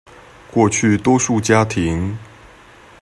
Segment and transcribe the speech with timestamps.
[0.51, 2.17] 過去多數家庭